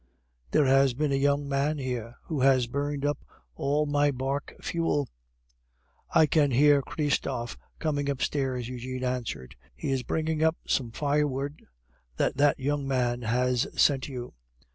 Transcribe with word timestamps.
There 0.49 0.65
has 0.65 0.95
been 0.95 1.11
a 1.11 1.15
young 1.15 1.47
man 1.47 1.77
here, 1.77 2.15
who 2.23 2.41
has 2.41 2.65
burned 2.65 3.05
up 3.05 3.19
all 3.53 3.85
my 3.85 4.09
bark 4.09 4.55
fuel." 4.59 5.07
"I 6.09 6.25
can 6.25 6.49
hear 6.49 6.81
Christophe 6.81 7.55
coming 7.77 8.09
upstairs," 8.09 8.67
Eugene 8.67 9.03
answered. 9.03 9.55
"He 9.75 9.91
is 9.91 10.01
bringing 10.01 10.41
up 10.43 10.57
some 10.65 10.89
firewood 10.89 11.67
that 12.17 12.35
that 12.37 12.59
young 12.59 12.87
man 12.87 13.21
has 13.21 13.67
sent 13.79 14.07
you." 14.07 14.33